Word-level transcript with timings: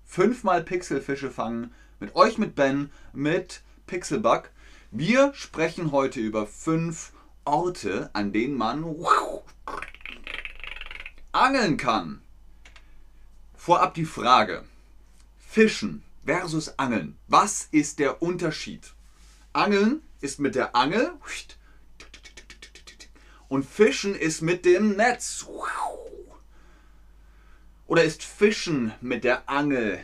fünfmal 0.06 0.62
Pixelfische 0.62 1.30
fangen. 1.30 1.74
Mit 2.00 2.14
euch, 2.14 2.38
mit 2.38 2.54
Ben, 2.54 2.90
mit 3.12 3.62
Pixelbug. 3.86 4.50
Wir 4.90 5.32
sprechen 5.34 5.92
heute 5.92 6.20
über 6.20 6.46
fünf 6.46 7.12
Orte, 7.44 8.10
an 8.12 8.32
denen 8.32 8.56
man 8.56 8.84
angeln 11.32 11.76
kann. 11.76 12.22
Vorab 13.56 13.94
die 13.94 14.04
Frage: 14.04 14.64
Fischen 15.38 16.02
versus 16.24 16.78
Angeln. 16.78 17.16
Was 17.28 17.68
ist 17.70 17.98
der 17.98 18.22
Unterschied? 18.22 18.92
Angeln 19.52 20.02
ist 20.20 20.38
mit 20.38 20.54
der 20.54 20.74
Angel 20.74 21.12
und 23.48 23.64
Fischen 23.64 24.14
ist 24.14 24.42
mit 24.42 24.64
dem 24.64 24.96
Netz. 24.96 25.46
Oder 27.88 28.02
ist 28.02 28.24
Fischen 28.24 28.92
mit 29.00 29.22
der 29.22 29.48
Angel 29.48 30.00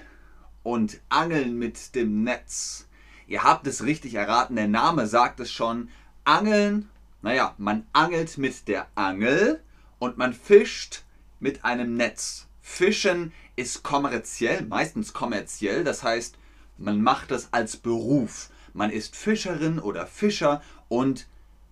und 0.63 1.01
Angeln 1.09 1.59
mit 1.59 1.97
dem 1.97 2.23
Netz? 2.23 2.87
Ihr 3.27 3.43
habt 3.43 3.67
es 3.67 3.83
richtig 3.83 4.15
erraten, 4.15 4.55
der 4.55 4.69
Name 4.69 5.09
sagt 5.09 5.41
es 5.41 5.51
schon. 5.51 5.89
Angeln, 6.23 6.89
naja, 7.23 7.57
man 7.59 7.85
angelt 7.93 8.39
mit 8.39 8.69
der 8.69 8.87
Angel 8.95 9.61
und 9.99 10.17
man 10.17 10.33
fischt 10.33 11.03
mit 11.41 11.65
einem 11.65 11.97
Netz. 11.97 12.47
Fischen 12.61 13.33
ist 13.57 13.83
kommerziell, 13.83 14.63
meistens 14.63 15.13
kommerziell, 15.13 15.83
das 15.83 16.05
heißt, 16.05 16.37
man 16.79 17.03
macht 17.03 17.33
das 17.33 17.53
als 17.53 17.77
Beruf. 17.77 18.51
Man 18.75 18.91
ist 18.91 19.17
Fischerin 19.17 19.81
oder 19.81 20.07
Fischer 20.07 20.63
und 20.89 21.27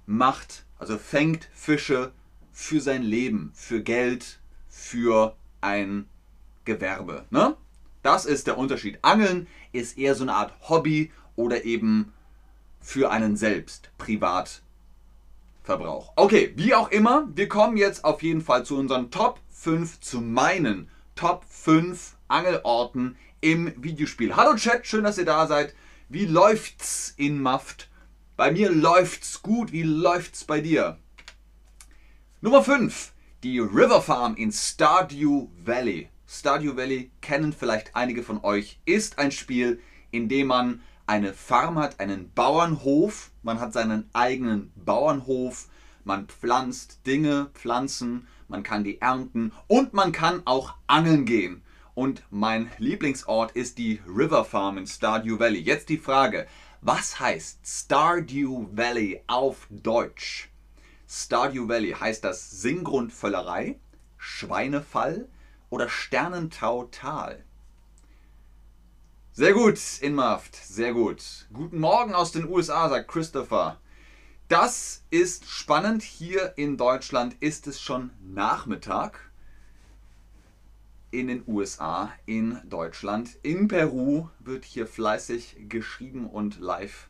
macht, 0.06 0.64
also 0.76 0.98
fängt 0.98 1.48
Fische 1.54 2.10
für 2.52 2.80
sein 2.80 3.04
Leben, 3.04 3.52
für 3.54 3.80
Geld, 3.80 4.40
für 4.68 5.36
ein 5.60 6.08
Gewerbe. 6.64 7.26
Ne? 7.30 7.56
Das 8.02 8.24
ist 8.24 8.46
der 8.46 8.58
Unterschied. 8.58 8.98
Angeln 9.02 9.46
ist 9.72 9.98
eher 9.98 10.14
so 10.14 10.24
eine 10.24 10.34
Art 10.34 10.52
Hobby 10.68 11.10
oder 11.36 11.64
eben 11.64 12.12
für 12.80 13.10
einen 13.10 13.36
selbst, 13.36 13.90
Privatverbrauch. 13.98 16.12
Okay, 16.16 16.52
wie 16.56 16.74
auch 16.74 16.90
immer, 16.90 17.28
wir 17.34 17.48
kommen 17.48 17.76
jetzt 17.76 18.04
auf 18.04 18.22
jeden 18.22 18.40
Fall 18.40 18.64
zu 18.64 18.78
unseren 18.78 19.10
Top 19.10 19.40
5, 19.50 20.00
zu 20.00 20.20
meinen 20.20 20.88
Top 21.14 21.44
5 21.48 22.16
Angelorten 22.28 23.16
im 23.40 23.72
Videospiel. 23.82 24.36
Hallo 24.36 24.54
Chat, 24.56 24.86
schön, 24.86 25.04
dass 25.04 25.18
ihr 25.18 25.26
da 25.26 25.46
seid. 25.46 25.74
Wie 26.08 26.26
läuft's 26.26 27.14
in 27.16 27.40
Maft? 27.40 27.88
Bei 28.36 28.50
mir 28.50 28.70
läuft's 28.70 29.42
gut. 29.42 29.72
Wie 29.72 29.82
läuft's 29.82 30.44
bei 30.44 30.60
dir? 30.60 30.98
Nummer 32.40 32.64
5. 32.64 33.12
Die 33.42 33.58
River 33.58 34.02
Farm 34.02 34.34
in 34.36 34.52
Stardew 34.52 35.48
Valley. 35.64 36.10
Stardew 36.28 36.76
Valley 36.76 37.10
kennen 37.22 37.54
vielleicht 37.54 37.96
einige 37.96 38.22
von 38.22 38.44
euch, 38.44 38.78
ist 38.84 39.18
ein 39.18 39.32
Spiel, 39.32 39.80
in 40.10 40.28
dem 40.28 40.48
man 40.48 40.82
eine 41.06 41.32
Farm 41.32 41.78
hat, 41.78 42.00
einen 42.00 42.30
Bauernhof. 42.34 43.30
Man 43.42 43.58
hat 43.58 43.72
seinen 43.72 44.10
eigenen 44.12 44.70
Bauernhof. 44.76 45.70
Man 46.04 46.26
pflanzt 46.26 47.06
Dinge, 47.06 47.48
Pflanzen, 47.54 48.28
man 48.46 48.62
kann 48.62 48.84
die 48.84 49.00
ernten 49.00 49.52
und 49.68 49.94
man 49.94 50.12
kann 50.12 50.42
auch 50.44 50.74
angeln 50.86 51.24
gehen. 51.24 51.62
Und 51.94 52.22
mein 52.28 52.70
Lieblingsort 52.76 53.52
ist 53.52 53.78
die 53.78 54.02
River 54.06 54.44
Farm 54.44 54.76
in 54.76 54.86
Stardew 54.86 55.38
Valley. 55.38 55.60
Jetzt 55.60 55.88
die 55.88 55.96
Frage, 55.96 56.46
was 56.82 57.18
heißt 57.18 57.60
Stardew 57.64 58.66
Valley 58.70 59.22
auf 59.28 59.66
Deutsch? 59.70 60.49
Stardew 61.12 61.68
Valley 61.68 61.90
heißt 61.90 62.22
das 62.22 62.62
Singgrundvöllerei, 62.62 63.80
Schweinefall 64.16 65.28
oder 65.68 65.88
Sternentautal? 65.88 67.44
Sehr 69.32 69.52
gut, 69.52 69.80
Inmaft, 70.02 70.54
sehr 70.54 70.92
gut. 70.92 71.48
Guten 71.52 71.80
Morgen 71.80 72.14
aus 72.14 72.30
den 72.30 72.48
USA, 72.48 72.88
sagt 72.88 73.08
Christopher. 73.10 73.80
Das 74.46 75.02
ist 75.10 75.48
spannend. 75.48 76.04
Hier 76.04 76.52
in 76.56 76.76
Deutschland 76.76 77.34
ist 77.40 77.66
es 77.66 77.80
schon 77.80 78.10
Nachmittag. 78.22 79.32
In 81.10 81.26
den 81.26 81.42
USA, 81.48 82.12
in 82.24 82.60
Deutschland, 82.68 83.36
in 83.42 83.66
Peru 83.66 84.28
wird 84.38 84.64
hier 84.64 84.86
fleißig 84.86 85.56
geschrieben 85.68 86.30
und 86.30 86.60
live 86.60 87.08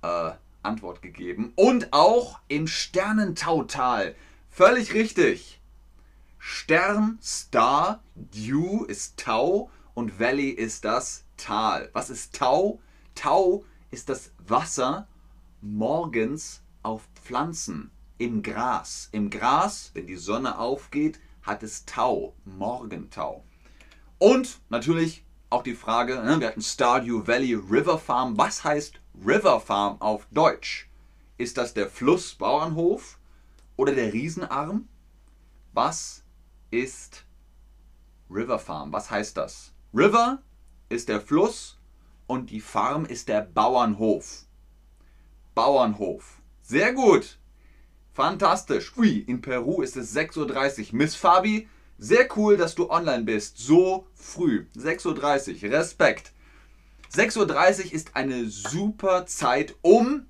äh, 0.00 0.30
Antwort 0.62 1.02
gegeben. 1.02 1.52
Und 1.56 1.92
auch 1.92 2.40
im 2.48 2.66
Sternentautal. 2.66 4.14
Völlig 4.50 4.94
richtig. 4.94 5.60
Stern, 6.38 7.18
Star, 7.22 8.02
Dew 8.14 8.84
ist 8.84 9.18
Tau 9.18 9.70
und 9.94 10.20
Valley 10.20 10.50
ist 10.50 10.84
das 10.84 11.24
Tal. 11.36 11.90
Was 11.92 12.10
ist 12.10 12.34
Tau? 12.34 12.80
Tau 13.14 13.64
ist 13.90 14.08
das 14.08 14.32
Wasser 14.38 15.08
morgens 15.60 16.62
auf 16.82 17.08
Pflanzen 17.22 17.90
im 18.18 18.42
Gras. 18.42 19.08
Im 19.12 19.30
Gras, 19.30 19.90
wenn 19.94 20.06
die 20.06 20.16
Sonne 20.16 20.58
aufgeht, 20.58 21.20
hat 21.42 21.62
es 21.62 21.84
Tau, 21.84 22.34
Morgentau. 22.44 23.44
Und 24.18 24.60
natürlich 24.68 25.24
auch 25.50 25.62
die 25.62 25.74
Frage, 25.74 26.16
ne, 26.16 26.40
wir 26.40 26.48
hatten 26.48 26.60
Stardew 26.60 27.26
Valley 27.26 27.54
River 27.54 27.98
Farm. 27.98 28.36
Was 28.36 28.64
heißt 28.64 29.00
River 29.26 29.60
Farm 29.60 30.00
auf 30.00 30.26
Deutsch? 30.30 30.88
Ist 31.38 31.56
das 31.58 31.74
der 31.74 31.88
Flussbauernhof 31.88 33.18
oder 33.76 33.92
der 33.92 34.12
Riesenarm? 34.12 34.88
Was 35.72 36.22
ist 36.70 37.24
River 38.30 38.58
Farm? 38.58 38.92
Was 38.92 39.10
heißt 39.10 39.36
das? 39.36 39.72
River 39.92 40.42
ist 40.88 41.08
der 41.08 41.20
Fluss 41.20 41.78
und 42.26 42.50
die 42.50 42.60
Farm 42.60 43.04
ist 43.04 43.28
der 43.28 43.42
Bauernhof. 43.42 44.44
Bauernhof. 45.54 46.40
Sehr 46.62 46.92
gut. 46.92 47.38
Fantastisch. 48.12 48.96
Ui, 48.96 49.18
in 49.18 49.40
Peru 49.40 49.82
ist 49.82 49.96
es 49.96 50.14
6.30 50.14 50.92
Uhr. 50.92 50.96
Miss 50.96 51.14
Fabi, 51.16 51.68
sehr 51.98 52.28
cool, 52.36 52.56
dass 52.56 52.74
du 52.76 52.90
online 52.90 53.24
bist. 53.24 53.58
So 53.58 54.06
früh. 54.14 54.66
6.30 54.76 55.64
Uhr. 55.64 55.70
Respekt. 55.72 56.32
6.30 57.12 57.86
Uhr 57.86 57.92
ist 57.92 58.16
eine 58.16 58.46
super 58.46 59.26
Zeit, 59.26 59.74
um 59.82 60.26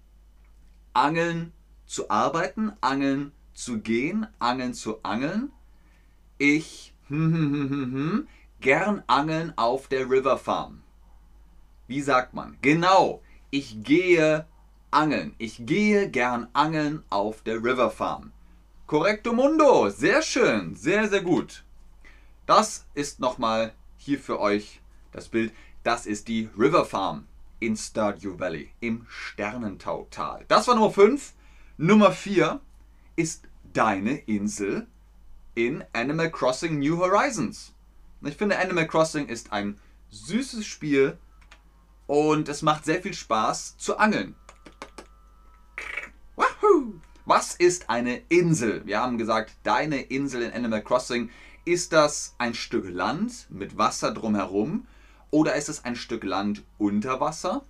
Angeln 0.93 1.53
zu 1.87 2.11
arbeiten, 2.11 2.73
Angeln 2.81 3.33
zu 3.53 3.81
gehen, 3.81 4.27
Angeln 4.39 4.75
zu 4.75 5.03
angeln. 5.03 5.51
Ich 6.39 6.95
hm, 7.09 7.33
hm, 7.33 7.53
hm, 7.53 7.71
hm, 7.71 7.93
hm, 7.93 8.29
gern 8.61 9.03
angeln 9.07 9.53
auf 9.57 9.89
der 9.89 10.09
River 10.11 10.39
Farm. 10.39 10.83
Wie 11.87 12.03
sagt 12.03 12.35
man? 12.35 12.59
Genau, 12.63 13.23
ich 13.51 13.83
gehe 13.83 14.47
angeln. 14.91 15.35
Ich 15.39 15.65
gehe 15.67 16.11
gern 16.11 16.49
angeln 16.53 17.03
auf 17.11 17.43
der 17.43 17.57
River 17.57 17.91
Farm. 17.91 18.33
Correcto 18.87 19.33
Mundo, 19.33 19.91
sehr 19.91 20.23
schön, 20.23 20.75
sehr, 20.77 21.09
sehr 21.09 21.23
gut. 21.23 21.65
Das 22.47 22.87
ist 22.95 23.21
nochmal 23.21 23.73
hier 23.97 24.19
für 24.19 24.39
euch 24.41 24.81
das 25.13 25.29
Bild. 25.29 25.53
Das 25.83 26.07
ist 26.07 26.29
die 26.29 26.49
River 26.59 26.85
Farm 26.85 27.27
in 27.61 27.77
Stardew 27.77 28.39
Valley 28.39 28.71
im 28.81 29.07
Sternentautal. 29.09 30.45
Das 30.49 30.67
war 30.69 30.75
Nummer 30.75 30.91
5. 30.91 31.33
Nummer 31.77 32.13
4 32.13 32.61
ist 33.17 33.45
deine 33.73 34.19
Insel 34.19 34.87
in 35.55 35.85
Animal 35.93 36.31
Crossing 36.31 36.79
New 36.79 36.99
Horizons. 36.99 37.75
Ich 38.23 38.37
finde 38.37 38.59
Animal 38.59 38.87
Crossing 38.87 39.27
ist 39.27 39.53
ein 39.53 39.79
süßes 40.11 40.67
Spiel 40.67 41.19
und 42.07 42.49
es 42.49 42.63
macht 42.63 42.85
sehr 42.85 43.03
viel 43.03 43.15
Spaß 43.15 43.77
zu 43.79 43.99
angeln. 43.99 44.35
Wahoo! 46.37 47.01
Was 47.25 47.55
ist 47.55 47.91
eine 47.91 48.19
Insel? 48.29 48.85
Wir 48.87 49.01
haben 49.01 49.19
gesagt, 49.19 49.53
deine 49.63 50.01
Insel 50.01 50.43
in 50.43 50.53
Animal 50.53 50.83
Crossing. 50.83 51.31
Ist 51.65 51.93
das 51.93 52.35
ein 52.39 52.55
Stück 52.55 52.89
Land 52.89 53.47
mit 53.51 53.77
Wasser 53.77 54.13
drumherum 54.13 54.87
oder 55.31 55.55
ist 55.55 55.69
es 55.69 55.85
ein 55.85 55.97
Stück 55.97 56.25
Land 56.25 56.65
unter 56.79 57.21
Wasser? 57.21 57.65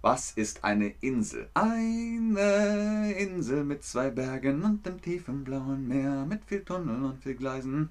Was 0.00 0.30
ist 0.30 0.62
eine 0.62 0.94
Insel? 1.00 1.50
Eine 1.54 3.12
Insel 3.18 3.64
mit 3.64 3.82
zwei 3.82 4.10
Bergen 4.10 4.62
und 4.62 4.86
dem 4.86 5.02
tiefen 5.02 5.42
blauen 5.42 5.88
Meer, 5.88 6.24
mit 6.24 6.44
viel 6.44 6.64
Tunneln 6.64 7.04
und 7.04 7.22
viel 7.22 7.34
Gleisen. 7.34 7.90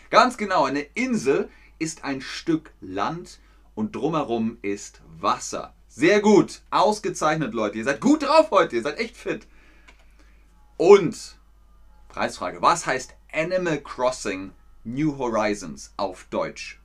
Ganz 0.10 0.38
genau, 0.38 0.64
eine 0.64 0.80
Insel 0.80 1.50
ist 1.78 2.04
ein 2.04 2.22
Stück 2.22 2.72
Land 2.80 3.38
und 3.74 3.94
drumherum 3.94 4.56
ist 4.62 5.02
Wasser. 5.20 5.74
Sehr 5.88 6.20
gut, 6.20 6.62
ausgezeichnet, 6.70 7.52
Leute. 7.52 7.78
Ihr 7.78 7.84
seid 7.84 8.00
gut 8.00 8.22
drauf 8.22 8.50
heute, 8.50 8.76
ihr 8.76 8.82
seid 8.82 8.98
echt 8.98 9.16
fit. 9.16 9.46
Und 10.78 11.36
Preisfrage, 12.08 12.62
was 12.62 12.86
heißt 12.86 13.14
Animal 13.32 13.80
Crossing 13.82 14.52
New 14.94 15.18
Horizons 15.18 15.92
auf 15.98 16.24
Deutsch? 16.30 16.80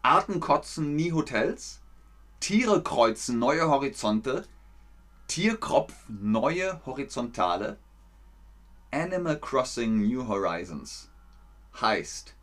Arten 0.00 0.40
kotzen 0.40 0.96
nie 0.96 1.12
Hotels? 1.12 1.82
Tiere 2.40 2.82
kreuzen 2.82 3.38
neue 3.38 3.68
Horizonte, 3.68 4.46
Tierkropf 5.28 5.92
neue 6.08 6.80
Horizontale. 6.86 7.76
Animal 8.90 9.38
Crossing 9.38 10.08
New 10.08 10.26
Horizons 10.26 11.10
heißt 11.78 12.34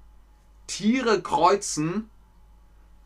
Tiere 0.68 1.24
kreuzen 1.24 2.12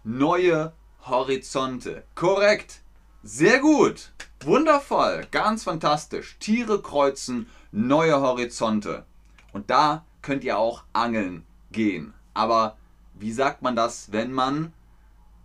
neue 0.03 0.73
Horizonte. 1.05 2.03
Korrekt. 2.15 2.81
Sehr 3.23 3.59
gut. 3.59 4.11
Wundervoll. 4.41 5.25
Ganz 5.31 5.63
fantastisch. 5.63 6.37
Tiere 6.39 6.81
kreuzen 6.81 7.47
neue 7.71 8.19
Horizonte. 8.19 9.05
Und 9.53 9.69
da 9.69 10.05
könnt 10.23 10.43
ihr 10.43 10.57
auch 10.57 10.83
angeln 10.93 11.45
gehen. 11.71 12.15
Aber 12.33 12.77
wie 13.13 13.31
sagt 13.31 13.61
man 13.61 13.75
das, 13.75 14.11
wenn 14.11 14.31
man 14.31 14.73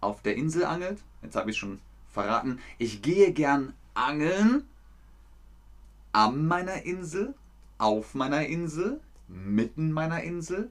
auf 0.00 0.22
der 0.22 0.36
Insel 0.36 0.64
angelt? 0.64 1.00
Jetzt 1.22 1.36
habe 1.36 1.50
ich 1.50 1.58
schon 1.58 1.80
verraten. 2.08 2.60
Ich 2.78 3.02
gehe 3.02 3.32
gern 3.32 3.74
angeln 3.92 4.64
an 6.12 6.46
meiner 6.46 6.84
Insel, 6.84 7.34
auf 7.76 8.14
meiner 8.14 8.46
Insel, 8.46 9.00
mitten 9.28 9.92
meiner 9.92 10.22
Insel. 10.22 10.70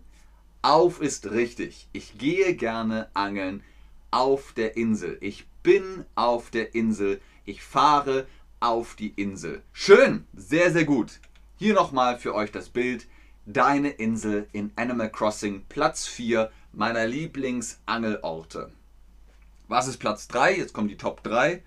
Auf 0.64 1.02
ist 1.02 1.30
richtig. 1.30 1.88
Ich 1.94 2.18
gehe 2.18 2.56
gerne 2.56 3.10
angeln 3.14 3.64
auf 4.10 4.54
der 4.54 4.76
Insel. 4.76 5.18
Ich 5.22 5.48
bin 5.62 6.06
auf 6.16 6.50
der 6.50 6.74
Insel. 6.74 7.22
Ich 7.46 7.62
fahre 7.62 8.26
auf 8.60 8.96
die 8.96 9.14
Insel. 9.16 9.62
Schön, 9.72 10.26
sehr, 10.34 10.72
sehr 10.72 10.86
gut. 10.86 11.20
Hier 11.58 11.74
nochmal 11.74 12.18
für 12.18 12.34
euch 12.34 12.52
das 12.52 12.70
Bild. 12.70 13.08
Deine 13.50 13.92
Insel 13.92 14.50
in 14.52 14.74
Animal 14.76 15.10
Crossing, 15.10 15.64
Platz 15.70 16.06
4 16.06 16.52
meiner 16.74 17.08
Lieblingsangelorte. 17.08 18.74
Was 19.70 19.88
ist 19.88 20.00
Platz 20.00 20.28
3? 20.28 20.58
Jetzt 20.58 20.74
kommen 20.74 20.90
die 20.90 20.98
Top 20.98 21.24
3. 21.24 21.64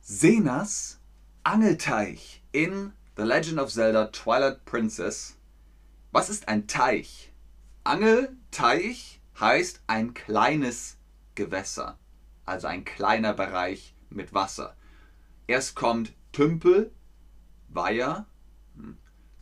Senas 0.00 1.00
Angelteich 1.44 2.42
in 2.52 2.94
The 3.18 3.24
Legend 3.24 3.58
of 3.60 3.70
Zelda 3.70 4.06
Twilight 4.06 4.64
Princess. 4.64 5.36
Was 6.12 6.30
ist 6.30 6.48
ein 6.48 6.66
Teich? 6.66 7.30
Angelteich 7.84 9.20
heißt 9.38 9.82
ein 9.86 10.14
kleines 10.14 10.96
Gewässer, 11.34 11.98
also 12.46 12.68
ein 12.68 12.86
kleiner 12.86 13.34
Bereich 13.34 13.94
mit 14.08 14.32
Wasser. 14.32 14.74
Erst 15.46 15.74
kommt 15.74 16.14
Tümpel, 16.32 16.90
Weiher, 17.68 18.24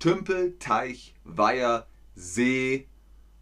Tümpel, 0.06 0.56
Teich, 0.60 1.16
Weiher, 1.24 1.84
See 2.14 2.86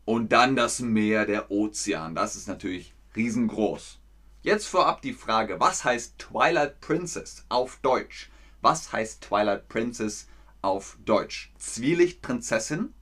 und 0.06 0.32
dann 0.32 0.56
das 0.56 0.80
Meer, 0.80 1.26
der 1.26 1.50
Ozean. 1.50 2.14
Das 2.14 2.36
ist 2.36 2.48
natürlich 2.48 2.94
riesengroß. 3.14 3.98
Jetzt 4.40 4.68
vorab 4.68 5.02
die 5.02 5.12
Frage, 5.12 5.60
was 5.60 5.84
heißt 5.84 6.18
Twilight 6.18 6.80
Princess 6.80 7.44
auf 7.50 7.80
Deutsch? 7.82 8.30
Was 8.62 8.94
heißt 8.94 9.20
Twilight 9.24 9.68
Princess 9.68 10.26
auf 10.62 10.96
Deutsch? 11.04 11.52
Zwielichtprinzessin, 11.58 12.94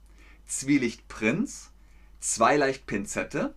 Zwielichtprinz, 0.45 1.71
Zweileichtpinzette. 2.19 3.55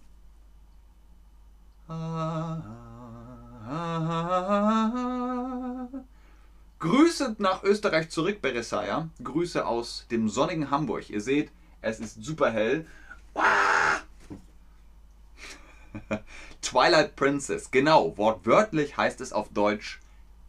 Grüße 6.78 7.36
nach 7.38 7.62
Österreich 7.62 8.10
zurück, 8.10 8.42
Beresaya. 8.42 9.08
Grüße 9.22 9.66
aus 9.66 10.04
dem 10.10 10.28
sonnigen 10.28 10.70
Hamburg. 10.70 11.08
Ihr 11.08 11.22
seht, 11.22 11.50
es 11.80 12.00
ist 12.00 12.22
super 12.22 12.50
hell. 12.50 12.86
Twilight 16.60 17.16
Princess, 17.16 17.70
genau, 17.70 18.18
wortwörtlich 18.18 18.94
heißt 18.96 19.22
es 19.22 19.32
auf 19.32 19.48
Deutsch 19.54 20.00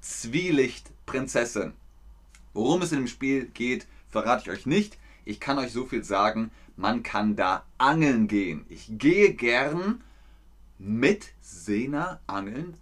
Zwielichtprinzessin. 0.02 1.74
Worum 2.54 2.82
es 2.82 2.92
in 2.92 3.00
dem 3.00 3.08
Spiel 3.08 3.46
geht, 3.46 3.88
verrate 4.10 4.44
ich 4.44 4.50
euch 4.50 4.66
nicht. 4.66 4.98
Ich 5.24 5.40
kann 5.40 5.60
euch 5.60 5.72
so 5.72 5.86
viel 5.86 6.04
sagen, 6.04 6.52
man 6.76 7.04
kann 7.04 7.38
da 7.38 7.64
angeln 7.78 8.28
gehen. 8.28 8.66
Ich 8.68 8.88
gehe 8.90 9.34
gern 9.34 10.04
mit 10.78 11.30
Sena 11.42 12.20
angeln, 12.28 12.76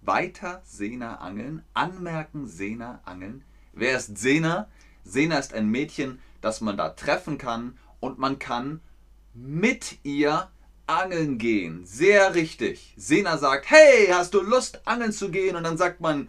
weiter 0.00 0.62
Sena 0.64 1.16
angeln, 1.16 1.62
anmerken 1.74 2.46
Sena 2.46 3.00
angeln. 3.04 3.44
Wer 3.72 3.96
ist 3.96 4.18
Sena? 4.18 4.68
Sena 5.04 5.38
ist 5.38 5.54
ein 5.54 5.68
Mädchen, 5.68 6.20
das 6.40 6.60
man 6.60 6.76
da 6.76 6.90
treffen 6.90 7.38
kann 7.38 7.78
und 8.00 8.18
man 8.18 8.38
kann 8.38 8.80
mit 9.34 9.98
ihr 10.02 10.50
angeln 10.86 11.38
gehen. 11.38 11.84
Sehr 11.84 12.34
richtig. 12.34 12.94
Sena 12.96 13.38
sagt, 13.38 13.70
hey, 13.70 14.08
hast 14.08 14.34
du 14.34 14.40
Lust, 14.40 14.86
angeln 14.86 15.12
zu 15.12 15.30
gehen? 15.30 15.56
Und 15.56 15.64
dann 15.64 15.76
sagt 15.76 16.00
man 16.00 16.28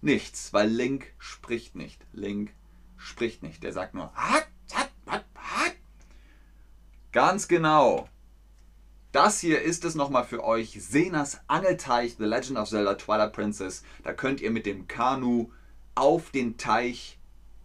nichts, 0.00 0.52
weil 0.52 0.68
Link 0.68 1.12
spricht 1.18 1.74
nicht. 1.74 2.00
Link 2.12 2.52
spricht 2.96 3.42
nicht. 3.42 3.62
Der 3.62 3.72
sagt 3.72 3.94
nur, 3.94 4.12
hat, 4.14 4.48
hat, 4.72 4.90
hat, 5.06 5.24
hat. 5.34 5.74
Ganz 7.12 7.48
genau. 7.48 8.08
Das 9.14 9.38
hier 9.38 9.62
ist 9.62 9.84
es 9.84 9.94
nochmal 9.94 10.24
für 10.24 10.42
euch. 10.42 10.76
Senas 10.76 11.38
Angelteich, 11.46 12.16
The 12.18 12.24
Legend 12.24 12.58
of 12.58 12.68
Zelda 12.68 12.94
Twilight 12.94 13.32
Princess. 13.32 13.84
Da 14.02 14.12
könnt 14.12 14.40
ihr 14.40 14.50
mit 14.50 14.66
dem 14.66 14.88
Kanu 14.88 15.52
auf 15.94 16.30
den 16.30 16.56
Teich 16.56 17.16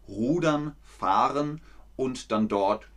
rudern, 0.08 0.76
fahren 0.84 1.60
und 1.96 2.32
dann 2.32 2.50
dort 2.50 2.88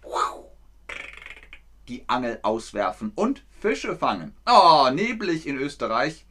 die 1.89 2.07
Angel 2.11 2.41
auswerfen 2.43 3.13
und 3.15 3.43
Fische 3.59 3.97
fangen. 3.97 4.35
Oh, 4.45 4.91
neblig 4.93 5.47
in 5.47 5.57
Österreich. 5.57 6.27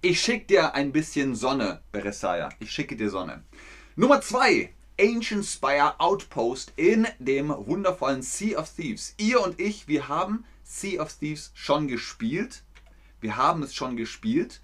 Ich 0.00 0.22
schicke 0.22 0.46
dir 0.46 0.74
ein 0.74 0.92
bisschen 0.92 1.34
Sonne, 1.34 1.82
Beresaya. 1.92 2.48
Ich 2.58 2.70
schicke 2.70 2.96
dir 2.96 3.10
Sonne. 3.10 3.44
Nummer 3.96 4.22
2. 4.22 4.72
Ancient 4.98 5.44
Spire 5.44 6.00
Outpost 6.00 6.72
in 6.76 7.06
dem 7.18 7.50
wundervollen 7.50 8.22
Sea 8.22 8.58
of 8.58 8.70
Thieves. 8.74 9.14
Ihr 9.18 9.42
und 9.42 9.60
ich, 9.60 9.88
wir 9.88 10.08
haben 10.08 10.46
Sea 10.68 11.00
of 11.00 11.12
Thieves 11.12 11.52
schon 11.54 11.86
gespielt. 11.86 12.64
Wir 13.20 13.36
haben 13.36 13.62
es 13.62 13.72
schon 13.72 13.96
gespielt. 13.96 14.60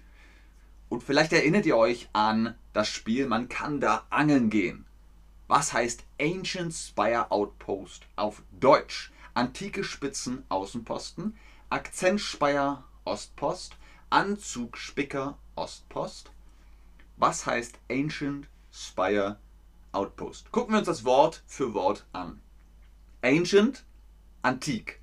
Und 0.89 1.01
vielleicht 1.01 1.31
erinnert 1.31 1.65
ihr 1.65 1.77
euch 1.77 2.09
an 2.11 2.55
das 2.73 2.89
Spiel, 2.89 3.25
man 3.25 3.47
kann 3.47 3.79
da 3.79 4.05
angeln 4.09 4.49
gehen. 4.49 4.85
Was 5.47 5.71
heißt 5.71 6.03
Ancient 6.19 6.73
Spire 6.73 7.31
Outpost 7.31 8.03
auf 8.17 8.43
Deutsch? 8.59 9.11
antike 9.33 9.83
Spitzen 9.83 10.43
Außenposten, 10.49 11.37
Akzentspeier 11.69 12.83
Ostpost, 13.05 13.77
Anzugspicker 14.09 15.37
Ostpost. 15.55 16.31
Was 17.15 17.45
heißt 17.45 17.79
Ancient 17.89 18.47
Spire 18.71 19.39
Outpost? 19.93 20.51
Gucken 20.51 20.73
wir 20.73 20.79
uns 20.79 20.87
das 20.87 21.05
Wort 21.05 21.43
für 21.47 21.73
Wort 21.73 22.05
an. 22.11 22.41
Ancient, 23.21 23.85
antik 24.41 24.99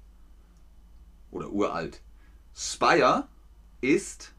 oder 1.30 1.50
uralt. 1.50 2.00
Spire 2.54 3.28
ist 3.80 4.32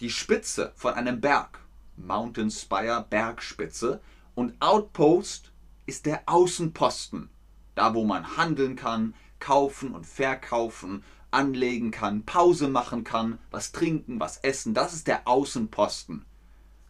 die 0.00 0.10
Spitze 0.10 0.72
von 0.76 0.94
einem 0.94 1.20
Berg. 1.20 1.60
Mountain 1.96 2.50
Spire, 2.50 3.06
Bergspitze. 3.08 4.00
Und 4.34 4.60
Outpost 4.60 5.52
ist 5.86 6.06
der 6.06 6.22
Außenposten. 6.26 7.28
Da, 7.74 7.94
wo 7.94 8.04
man 8.04 8.36
handeln 8.36 8.76
kann, 8.76 9.14
kaufen 9.38 9.94
und 9.94 10.06
verkaufen, 10.06 11.04
anlegen 11.30 11.90
kann, 11.90 12.24
Pause 12.24 12.68
machen 12.68 13.04
kann, 13.04 13.38
was 13.50 13.72
trinken, 13.72 14.20
was 14.20 14.38
essen. 14.38 14.74
Das 14.74 14.92
ist 14.92 15.06
der 15.06 15.26
Außenposten. 15.26 16.24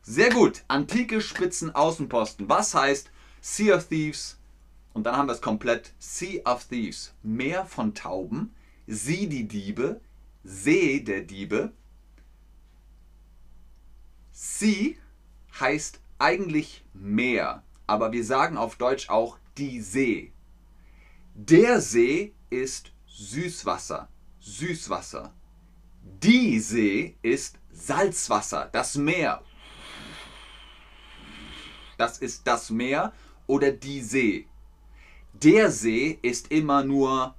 Sehr 0.03 0.31
gut. 0.31 0.65
Antike 0.69 1.21
Spitzen 1.21 1.75
Außenposten. 1.75 2.49
Was 2.49 2.75
heißt 2.75 3.11
Sea 3.41 3.77
of 3.77 3.89
Thieves? 3.89 4.39
Und 4.93 5.05
dann 5.05 5.17
haben 5.17 5.29
wir 5.29 5.33
es 5.33 5.41
komplett. 5.41 5.93
Sea 5.99 6.43
of 6.45 6.65
Thieves. 6.65 7.15
Meer 7.23 7.65
von 7.67 7.95
Tauben. 7.95 8.55
Sie 8.87 9.29
die 9.29 9.47
Diebe. 9.47 10.01
See 10.45 11.01
der 11.01 11.23
Diebe. 11.23 11.73
Sea 14.33 14.95
heißt 15.61 16.01
eigentlich 16.19 16.85
Meer. 16.93 17.62
Aber 17.87 18.12
wir 18.12 18.25
sagen 18.25 18.57
auf 18.57 18.77
Deutsch 18.77 19.09
auch 19.09 19.39
die 19.59 19.81
See. 19.81 20.33
Der 21.35 21.81
See 21.81 22.33
ist 22.51 22.93
Süßwasser. 23.07 24.09
Süßwasser. 24.41 25.33
Die 26.03 26.59
See 26.59 27.17
ist 27.23 27.59
Salzwasser, 27.73 28.69
das 28.73 28.97
Meer. 28.97 29.43
Das 31.97 32.19
ist 32.19 32.47
das 32.47 32.71
Meer 32.71 33.12
oder 33.47 33.71
die 33.71 34.01
See. 34.01 34.47
Der 35.33 35.71
See 35.71 36.19
ist 36.23 36.51
immer 36.51 36.85
nur 36.85 37.35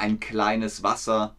ein 0.00 0.18
kleines 0.18 0.82
Wasser, 0.82 1.36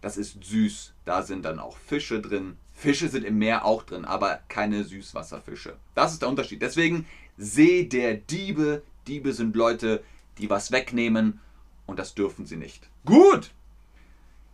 das 0.00 0.16
ist 0.16 0.42
süß. 0.42 0.94
Da 1.04 1.22
sind 1.22 1.44
dann 1.44 1.58
auch 1.58 1.76
Fische 1.76 2.20
drin. 2.20 2.56
Fische 2.72 3.08
sind 3.08 3.24
im 3.24 3.38
Meer 3.38 3.64
auch 3.64 3.82
drin, 3.82 4.04
aber 4.04 4.40
keine 4.48 4.84
Süßwasserfische. 4.84 5.76
Das 5.94 6.12
ist 6.12 6.22
der 6.22 6.28
Unterschied. 6.28 6.62
Deswegen 6.62 7.06
See 7.36 7.84
der 7.84 8.14
Diebe. 8.14 8.82
Diebe 9.06 9.32
sind 9.32 9.54
Leute, 9.54 10.02
die 10.38 10.50
was 10.50 10.72
wegnehmen 10.72 11.40
und 11.86 11.98
das 11.98 12.14
dürfen 12.14 12.46
sie 12.46 12.56
nicht. 12.56 12.88
Gut! 13.04 13.50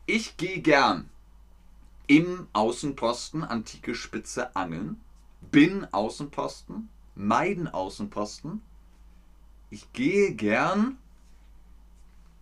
Ich 0.07 0.37
gehe 0.37 0.61
gern 0.61 1.09
im 2.07 2.49
Außenposten 2.53 3.43
antike 3.43 3.95
Spitze 3.95 4.55
angeln, 4.55 5.01
bin 5.51 5.87
Außenposten, 5.93 6.91
meiden 7.15 7.69
Außenposten. 7.69 8.61
Ich 9.71 9.93
gehe 9.95 10.35
gern 10.35 10.99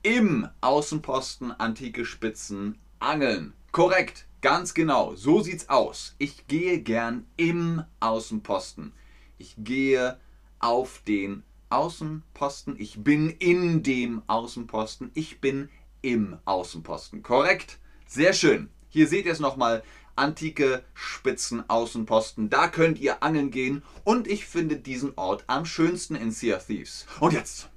im 0.02 0.49
Außenposten 0.61 1.52
antike 1.52 2.04
Spitzen 2.04 2.78
angeln. 2.99 3.52
Korrekt, 3.71 4.26
ganz 4.40 4.75
genau, 4.75 5.14
so 5.14 5.40
sieht's 5.40 5.68
aus. 5.68 6.14
Ich 6.18 6.47
gehe 6.47 6.80
gern 6.80 7.26
im 7.37 7.85
Außenposten. 8.00 8.92
Ich 9.38 9.54
gehe 9.59 10.18
auf 10.59 11.02
den 11.06 11.42
Außenposten. 11.71 12.76
Ich 12.78 13.02
bin 13.02 13.30
in 13.30 13.82
dem 13.82 14.23
Außenposten. 14.26 15.11
Ich 15.14 15.40
bin 15.40 15.68
im 16.02 16.38
Außenposten. 16.44 17.23
Korrekt? 17.23 17.78
Sehr 18.06 18.35
schön. 18.35 18.68
Hier 18.88 19.09
seht 19.09 19.26
ihr 19.26 19.32
es 19.32 19.40
nochmal. 19.40 19.82
Antike 20.14 20.85
Spitzen 20.92 21.68
Außenposten. 21.68 22.50
Da 22.50 22.68
könnt 22.68 22.99
ihr 22.99 23.23
angeln 23.23 23.50
gehen. 23.50 23.82
Und 24.04 24.28
ich 24.28 24.44
finde 24.44 24.76
diesen 24.76 25.14
Ort 25.16 25.44
am 25.47 25.64
schönsten 25.64 26.14
in 26.14 26.30
Sea 26.30 26.56
of 26.56 26.66
Thieves. 26.66 27.06
Und 27.21 27.32
jetzt 27.32 27.71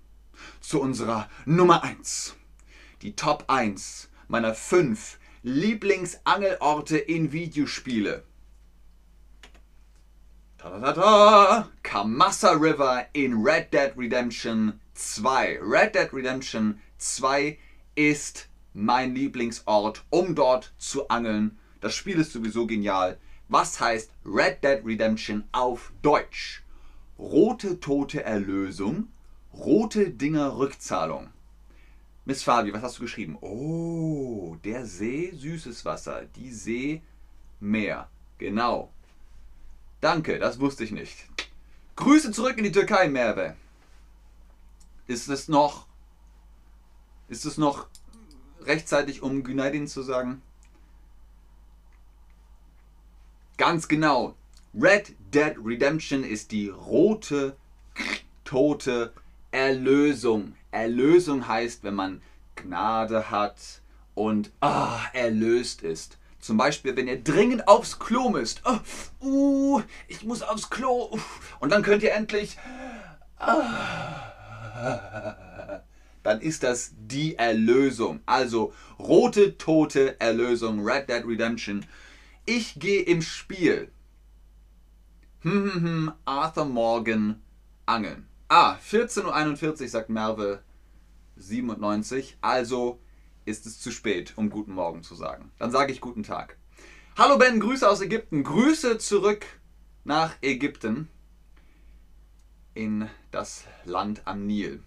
zu 0.59 0.81
unserer 0.81 1.29
Nummer 1.45 1.83
1. 1.83 2.35
Die 3.01 3.15
Top 3.15 3.45
1 3.47 4.09
meiner 4.27 4.53
5 4.53 5.19
Lieblingsangelorte 5.43 6.97
in 6.97 7.31
Videospiele. 7.31 8.23
Tada, 10.57 11.69
Kamassa 11.83 12.53
River 12.53 13.05
in 13.13 13.43
Red 13.43 13.71
Dead 13.71 13.93
Redemption 13.95 14.79
2. 14.95 15.59
Red 15.61 15.93
Dead 15.93 16.11
Redemption 16.11 16.79
2 16.97 17.59
ist 17.93 18.49
mein 18.73 19.13
Lieblingsort, 19.13 20.03
um 20.09 20.33
dort 20.33 20.73
zu 20.79 21.07
angeln. 21.09 21.59
Das 21.81 21.93
Spiel 21.93 22.19
ist 22.19 22.31
sowieso 22.31 22.65
genial. 22.65 23.19
Was 23.47 23.79
heißt 23.79 24.11
Red 24.25 24.63
Dead 24.63 24.81
Redemption 24.83 25.43
auf 25.51 25.93
Deutsch? 26.01 26.63
Rote 27.19 27.79
Tote 27.79 28.23
Erlösung, 28.23 29.09
rote 29.57 30.09
Dinger 30.09 30.57
Rückzahlung. 30.57 31.29
Miss 32.25 32.43
Fabi, 32.43 32.73
was 32.73 32.81
hast 32.81 32.97
du 32.97 33.03
geschrieben? 33.03 33.37
Oh, 33.41 34.55
der 34.63 34.85
See, 34.85 35.31
süßes 35.31 35.85
Wasser. 35.85 36.25
Die 36.35 36.51
See, 36.51 37.01
Meer. 37.59 38.09
Genau. 38.37 38.91
Danke, 40.01 40.39
das 40.39 40.59
wusste 40.59 40.83
ich 40.83 40.91
nicht. 40.91 41.15
Grüße 41.95 42.31
zurück 42.31 42.57
in 42.57 42.63
die 42.63 42.71
Türkei, 42.71 43.07
Merve. 43.07 43.55
Ist 45.07 45.29
es 45.29 45.47
noch. 45.47 45.87
Ist 47.27 47.45
es 47.45 47.57
noch 47.57 47.87
rechtzeitig, 48.61 49.21
um 49.21 49.43
Günaydin 49.43 49.87
zu 49.87 50.01
sagen? 50.01 50.41
Ganz 53.57 53.87
genau. 53.87 54.35
Red 54.73 55.15
Dead 55.33 55.55
Redemption 55.63 56.23
ist 56.23 56.51
die 56.51 56.67
rote, 56.69 57.55
tote 58.43 59.13
Erlösung. 59.55 60.53
Erlösung 60.69 61.47
heißt, 61.47 61.85
wenn 61.85 61.95
man 61.95 62.21
Gnade 62.57 63.31
hat 63.31 63.81
und 64.13 64.51
ah, 64.59 64.99
erlöst 65.13 65.81
ist. 65.81 66.17
Zum 66.41 66.57
Beispiel, 66.57 66.97
wenn 66.97 67.07
ihr 67.07 67.23
dringend 67.23 67.65
aufs 67.69 67.97
Klo 67.97 68.29
müsst. 68.29 68.61
Oh, 68.65 68.79
uh, 69.25 69.81
ich 70.09 70.25
muss 70.25 70.41
aufs 70.41 70.69
Klo. 70.69 71.17
Und 71.61 71.71
dann 71.71 71.83
könnt 71.83 72.03
ihr 72.03 72.13
endlich. 72.13 72.57
Ah, 73.37 74.23
dann 76.21 76.41
ist 76.41 76.63
das 76.63 76.91
die 76.97 77.35
Erlösung. 77.35 78.19
Also 78.25 78.73
rote, 78.99 79.57
tote 79.57 80.19
Erlösung, 80.19 80.85
Red 80.85 81.07
Dead 81.07 81.25
Redemption. 81.25 81.85
Ich 82.45 82.77
gehe 82.77 83.03
im 83.03 83.21
Spiel. 83.21 83.89
Hm, 85.43 85.71
hm, 85.71 85.81
hm, 85.81 86.11
Arthur 86.25 86.65
Morgan 86.65 87.41
angeln. 87.85 88.27
Ah, 88.57 88.79
14.41 88.89 89.81
Uhr 89.81 89.87
sagt 89.89 90.09
Merve 90.09 90.63
97. 91.35 92.37
Also 92.39 93.01
ist 93.43 93.65
es 93.65 93.81
zu 93.81 93.91
spät, 93.91 94.31
um 94.37 94.49
guten 94.49 94.71
Morgen 94.71 95.03
zu 95.03 95.13
sagen. 95.13 95.51
Dann 95.59 95.71
sage 95.71 95.91
ich 95.91 95.99
guten 95.99 96.23
Tag. 96.23 96.57
Hallo 97.17 97.37
Ben, 97.37 97.59
Grüße 97.59 97.85
aus 97.85 97.99
Ägypten. 97.99 98.45
Grüße 98.45 98.97
zurück 98.97 99.45
nach 100.05 100.35
Ägypten 100.41 101.09
in 102.73 103.09
das 103.29 103.65
Land 103.83 104.21
am 104.23 104.45
Nil. 104.45 104.81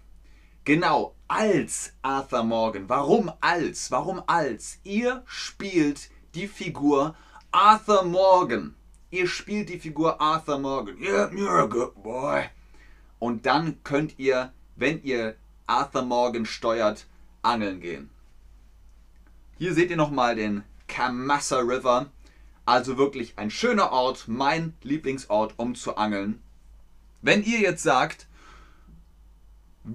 Genau, 0.65 1.15
als 1.27 1.93
Arthur 2.01 2.45
Morgan. 2.45 2.89
Warum 2.89 3.31
als? 3.39 3.91
Warum 3.91 4.23
als? 4.25 4.79
Ihr 4.83 5.21
spielt 5.27 6.09
die 6.33 6.47
Figur 6.47 7.15
Arthur 7.51 8.03
Morgan. 8.03 8.73
Ihr 9.11 9.27
spielt 9.27 9.69
die 9.69 9.77
Figur 9.77 10.19
Arthur 10.19 10.57
Morgan. 10.57 10.97
Yeah, 10.97 11.29
you're 11.29 11.61
a 11.61 11.67
good 11.67 11.93
boy. 12.01 12.49
Und 13.19 13.45
dann 13.45 13.83
könnt 13.83 14.17
ihr, 14.17 14.51
wenn 14.75 15.03
ihr 15.03 15.35
Arthur 15.67 16.03
Morgan 16.03 16.45
steuert, 16.45 17.05
angeln 17.41 17.81
gehen. 17.81 18.09
Hier 19.57 19.73
seht 19.73 19.91
ihr 19.91 19.97
nochmal 19.97 20.35
den 20.35 20.63
Kamassa 20.87 21.59
River. 21.59 22.07
Also 22.65 22.97
wirklich 22.97 23.33
ein 23.37 23.51
schöner 23.51 23.91
Ort, 23.91 24.27
mein 24.27 24.73
Lieblingsort, 24.83 25.53
um 25.57 25.75
zu 25.75 25.97
angeln. 25.97 26.41
Wenn 27.21 27.43
ihr 27.43 27.59
jetzt 27.59 27.83
sagt, 27.83 28.27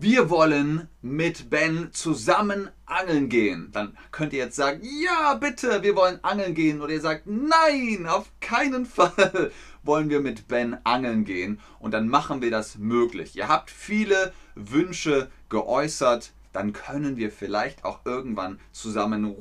wir 0.00 0.30
wollen 0.30 0.88
mit 1.02 1.50
Ben 1.50 1.90
zusammen 1.92 2.70
angeln 2.86 3.28
gehen, 3.28 3.70
dann 3.72 3.96
könnt 4.10 4.32
ihr 4.32 4.44
jetzt 4.44 4.56
sagen, 4.56 4.82
ja 4.82 5.34
bitte, 5.34 5.82
wir 5.82 5.94
wollen 5.96 6.22
angeln 6.22 6.54
gehen. 6.54 6.80
Oder 6.80 6.94
ihr 6.94 7.00
sagt, 7.00 7.26
nein, 7.26 8.06
auf 8.06 8.30
keinen 8.40 8.86
Fall 8.96 9.52
wollen 9.82 10.10
wir 10.10 10.20
mit 10.20 10.48
Ben 10.48 10.78
angeln 10.84 11.24
gehen. 11.24 11.60
Und 11.78 11.92
dann 11.92 12.08
machen 12.08 12.42
wir 12.42 12.50
das 12.50 12.78
möglich. 12.78 13.36
Ihr 13.36 13.48
habt 13.48 13.70
viele 13.70 14.32
Wünsche 14.54 15.30
geäußert 15.48 16.32
dann 16.54 16.72
können 16.72 17.16
wir 17.16 17.30
vielleicht 17.32 17.84
auch 17.84 18.00
irgendwann 18.04 18.60
zusammen 18.72 19.34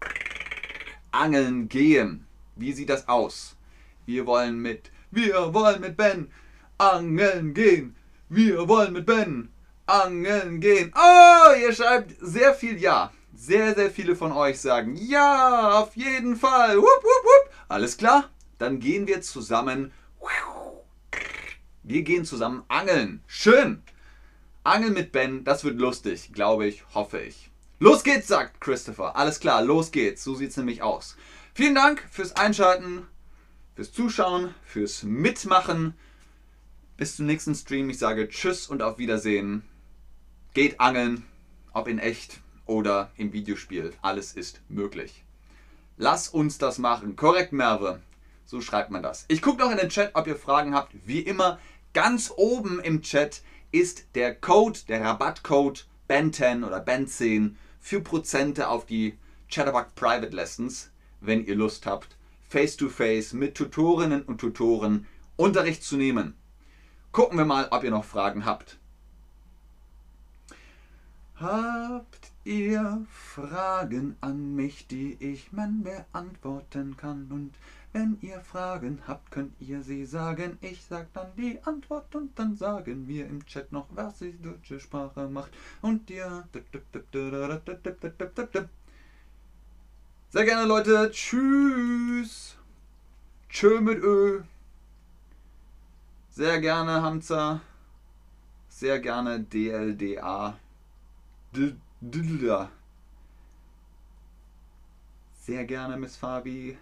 angeln 1.12 1.68
gehen. 1.68 2.26
Wie 2.56 2.72
sieht 2.72 2.88
das 2.88 3.08
aus? 3.08 3.56
Wir 4.06 4.26
wollen 4.26 4.58
mit, 4.58 4.90
wir 5.10 5.54
wollen 5.54 5.82
mit 5.82 5.96
Ben 5.96 6.32
angeln 6.78 7.52
gehen. 7.52 7.94
Wir 8.30 8.66
wollen 8.68 8.94
mit 8.94 9.04
Ben 9.06 9.50
angeln 9.90 10.60
gehen. 10.60 10.92
Oh, 10.94 11.52
ihr 11.60 11.72
schreibt 11.72 12.14
sehr 12.20 12.54
viel 12.54 12.78
Ja. 12.78 13.12
Sehr, 13.34 13.74
sehr 13.74 13.90
viele 13.90 14.16
von 14.16 14.32
euch 14.32 14.60
sagen 14.60 14.96
Ja, 14.96 15.80
auf 15.80 15.96
jeden 15.96 16.36
Fall. 16.36 16.76
Wupp, 16.76 16.84
wupp, 16.84 17.24
wupp. 17.24 17.54
Alles 17.68 17.96
klar? 17.96 18.28
Dann 18.58 18.80
gehen 18.80 19.06
wir 19.06 19.22
zusammen. 19.22 19.92
Wir 21.82 22.02
gehen 22.02 22.24
zusammen 22.26 22.62
angeln. 22.68 23.22
Schön. 23.26 23.82
Angeln 24.62 24.92
mit 24.92 25.12
Ben, 25.12 25.42
das 25.44 25.64
wird 25.64 25.78
lustig, 25.78 26.32
glaube 26.34 26.66
ich, 26.66 26.84
hoffe 26.94 27.18
ich. 27.18 27.50
Los 27.78 28.04
geht's, 28.04 28.28
sagt 28.28 28.60
Christopher. 28.60 29.16
Alles 29.16 29.40
klar, 29.40 29.62
los 29.62 29.90
geht's. 29.90 30.22
So 30.22 30.34
sieht's 30.34 30.58
nämlich 30.58 30.82
aus. 30.82 31.16
Vielen 31.54 31.74
Dank 31.74 32.06
fürs 32.10 32.36
Einschalten, 32.36 33.06
fürs 33.74 33.90
Zuschauen, 33.90 34.54
fürs 34.62 35.02
Mitmachen. 35.02 35.94
Bis 36.98 37.16
zum 37.16 37.24
nächsten 37.24 37.54
Stream. 37.54 37.88
Ich 37.88 37.98
sage 37.98 38.28
Tschüss 38.28 38.66
und 38.68 38.82
auf 38.82 38.98
Wiedersehen. 38.98 39.62
Geht 40.52 40.80
angeln, 40.80 41.24
ob 41.72 41.86
in 41.86 42.00
echt 42.00 42.40
oder 42.66 43.12
im 43.16 43.32
Videospiel. 43.32 43.92
Alles 44.02 44.32
ist 44.32 44.60
möglich. 44.68 45.24
Lass 45.96 46.28
uns 46.28 46.58
das 46.58 46.78
machen. 46.78 47.14
Korrekt, 47.14 47.52
Merve. 47.52 48.00
So 48.46 48.60
schreibt 48.60 48.90
man 48.90 49.02
das. 49.02 49.26
Ich 49.28 49.42
gucke 49.42 49.60
noch 49.60 49.70
in 49.70 49.76
den 49.76 49.90
Chat, 49.90 50.10
ob 50.14 50.26
ihr 50.26 50.34
Fragen 50.34 50.74
habt. 50.74 50.92
Wie 51.04 51.20
immer, 51.20 51.60
ganz 51.92 52.32
oben 52.36 52.80
im 52.80 53.00
Chat 53.00 53.42
ist 53.70 54.06
der 54.16 54.34
Code, 54.34 54.80
der 54.88 55.02
Rabattcode 55.02 55.86
BEN10 56.08 56.66
oder 56.66 56.82
BEN10 56.82 57.54
für 57.78 58.00
Prozente 58.00 58.66
auf 58.66 58.86
die 58.86 59.16
Chatterbug 59.48 59.94
Private 59.94 60.34
Lessons, 60.34 60.90
wenn 61.20 61.44
ihr 61.44 61.54
Lust 61.54 61.86
habt, 61.86 62.16
face-to-face 62.48 63.34
-face 63.34 63.36
mit 63.36 63.54
Tutorinnen 63.54 64.22
und 64.22 64.38
Tutoren 64.40 65.06
Unterricht 65.36 65.84
zu 65.84 65.96
nehmen. 65.96 66.34
Gucken 67.12 67.38
wir 67.38 67.44
mal, 67.44 67.68
ob 67.70 67.84
ihr 67.84 67.90
noch 67.92 68.04
Fragen 68.04 68.44
habt. 68.44 68.79
Habt 71.40 72.32
ihr 72.44 73.06
Fragen 73.10 74.14
an 74.20 74.54
mich, 74.54 74.86
die 74.86 75.16
ich 75.20 75.52
man 75.52 75.82
beantworten 75.82 76.98
kann. 76.98 77.28
Und 77.30 77.54
wenn 77.94 78.18
ihr 78.20 78.40
Fragen 78.40 79.00
habt, 79.06 79.30
könnt 79.30 79.54
ihr 79.58 79.82
sie 79.82 80.04
sagen. 80.04 80.58
Ich 80.60 80.84
sag 80.84 81.10
dann 81.14 81.28
die 81.38 81.58
Antwort 81.62 82.14
und 82.14 82.38
dann 82.38 82.56
sagen 82.56 83.08
wir 83.08 83.26
im 83.26 83.46
Chat 83.46 83.72
noch, 83.72 83.86
was 83.90 84.18
die 84.18 84.36
deutsche 84.42 84.80
Sprache 84.80 85.28
macht. 85.28 85.52
Und 85.80 86.10
ihr. 86.10 86.44
Sehr 90.28 90.44
gerne, 90.44 90.66
Leute. 90.66 91.10
Tschüss. 91.10 92.56
Tschö 93.48 93.80
mit 93.80 93.98
Ö. 93.98 94.42
Sehr 96.28 96.60
gerne, 96.60 97.00
Hamza. 97.00 97.62
Sehr 98.68 99.00
gerne, 99.00 99.40
DLDA. 99.40 100.58
Sehr 105.40 105.64
gerne, 105.64 105.96
Miss 105.96 106.16
Fabi. 106.16 106.78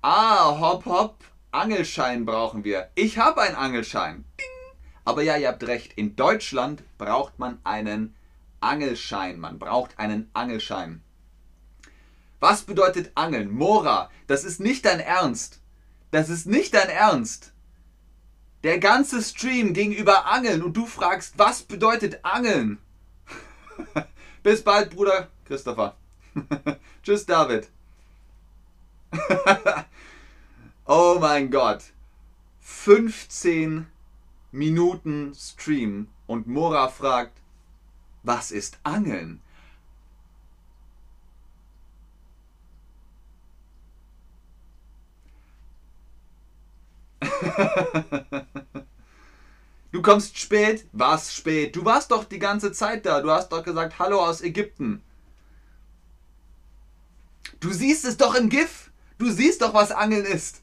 Ah, 0.00 0.58
hopp, 0.58 0.86
hopp. 0.86 1.24
Angelschein 1.50 2.24
brauchen 2.24 2.64
wir. 2.64 2.88
Ich 2.94 3.18
habe 3.18 3.42
einen 3.42 3.56
Angelschein. 3.56 4.24
Ding. 4.38 4.76
Aber 5.04 5.22
ja, 5.22 5.36
ihr 5.36 5.48
habt 5.48 5.66
recht. 5.66 5.92
In 5.94 6.16
Deutschland 6.16 6.82
braucht 6.96 7.38
man 7.38 7.58
einen 7.64 8.14
Angelschein. 8.60 9.38
Man 9.38 9.58
braucht 9.58 9.98
einen 9.98 10.30
Angelschein. 10.32 11.02
Was 12.40 12.62
bedeutet 12.62 13.12
Angeln? 13.14 13.50
Mora, 13.50 14.10
das 14.26 14.44
ist 14.44 14.58
nicht 14.60 14.86
dein 14.86 15.00
Ernst. 15.00 15.60
Das 16.10 16.30
ist 16.30 16.46
nicht 16.46 16.72
dein 16.72 16.88
Ernst. 16.88 17.52
Der 18.64 18.78
ganze 18.78 19.22
Stream 19.22 19.74
ging 19.74 19.92
über 19.92 20.26
Angeln 20.26 20.62
und 20.62 20.76
du 20.76 20.86
fragst, 20.86 21.34
was 21.36 21.62
bedeutet 21.62 22.24
Angeln? 22.24 22.78
Bis 24.42 24.62
bald, 24.62 24.90
Bruder 24.90 25.28
Christopher. 25.44 25.96
Tschüss, 27.02 27.26
David. 27.26 27.68
oh 30.86 31.18
mein 31.20 31.50
Gott. 31.50 31.84
15 32.60 33.86
Minuten 34.52 35.34
Stream 35.34 36.08
und 36.26 36.46
Mora 36.46 36.88
fragt, 36.88 37.38
was 38.22 38.50
ist 38.50 38.78
Angeln? 38.82 39.40
Du 49.92 50.02
kommst 50.02 50.38
spät? 50.38 50.86
Was 50.92 51.34
spät? 51.34 51.76
Du 51.76 51.84
warst 51.84 52.10
doch 52.10 52.24
die 52.24 52.38
ganze 52.38 52.72
Zeit 52.72 53.06
da. 53.06 53.20
Du 53.20 53.30
hast 53.30 53.50
doch 53.50 53.62
gesagt, 53.62 53.98
hallo 53.98 54.20
aus 54.24 54.40
Ägypten. 54.40 55.02
Du 57.60 57.72
siehst 57.72 58.04
es 58.04 58.16
doch 58.16 58.34
im 58.34 58.48
GIF. 58.48 58.90
Du 59.18 59.30
siehst 59.30 59.62
doch, 59.62 59.74
was 59.74 59.90
Angeln 59.90 60.24
ist. 60.24 60.62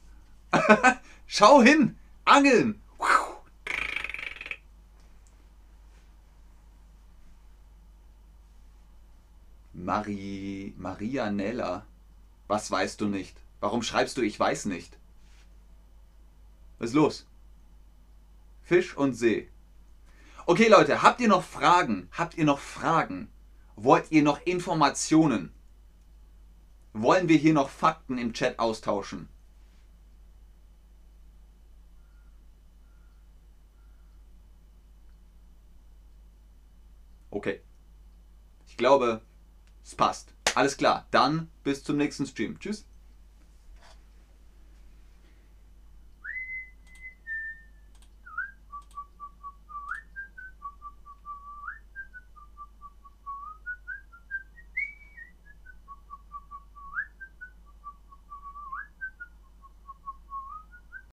Schau 1.26 1.62
hin. 1.62 1.96
Angeln. 2.24 2.80
Marie, 9.86 10.74
Maria 10.78 11.30
Nella. 11.30 11.86
Was 12.48 12.70
weißt 12.70 13.00
du 13.00 13.06
nicht? 13.06 13.36
Warum 13.60 13.82
schreibst 13.82 14.16
du 14.16 14.22
ich 14.22 14.38
weiß 14.38 14.64
nicht? 14.66 14.96
Was 16.78 16.90
ist 16.90 16.94
los? 16.94 17.26
Fisch 18.66 18.96
und 18.96 19.14
See. 19.14 19.48
Okay, 20.44 20.66
Leute, 20.66 21.00
habt 21.00 21.20
ihr 21.20 21.28
noch 21.28 21.44
Fragen? 21.44 22.08
Habt 22.10 22.36
ihr 22.36 22.44
noch 22.44 22.58
Fragen? 22.58 23.30
Wollt 23.76 24.10
ihr 24.10 24.24
noch 24.24 24.44
Informationen? 24.44 25.52
Wollen 26.92 27.28
wir 27.28 27.36
hier 27.36 27.54
noch 27.54 27.68
Fakten 27.68 28.18
im 28.18 28.32
Chat 28.32 28.58
austauschen? 28.58 29.28
Okay. 37.30 37.60
Ich 38.66 38.76
glaube, 38.76 39.20
es 39.84 39.94
passt. 39.94 40.34
Alles 40.56 40.76
klar. 40.76 41.06
Dann 41.12 41.52
bis 41.62 41.84
zum 41.84 41.98
nächsten 41.98 42.26
Stream. 42.26 42.58
Tschüss. 42.58 42.84